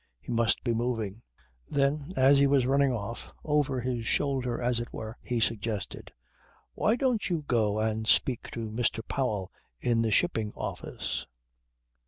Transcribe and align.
He 0.19 0.31
must 0.31 0.63
be 0.63 0.73
moving. 0.73 1.21
Then 1.69 2.11
as 2.15 2.39
he 2.39 2.47
was 2.47 2.65
running 2.65 2.91
off, 2.91 3.35
over 3.43 3.79
his 3.79 4.07
shoulder 4.07 4.59
as 4.59 4.79
it 4.79 4.91
were, 4.91 5.15
he 5.21 5.39
suggested: 5.39 6.11
"Why 6.73 6.95
don't 6.95 7.29
you 7.29 7.43
go 7.47 7.77
and 7.77 8.07
speak 8.07 8.49
to 8.53 8.71
Mr. 8.71 9.07
Powell 9.07 9.51
in 9.79 10.01
the 10.01 10.09
Shipping 10.09 10.53
Office." 10.55 11.27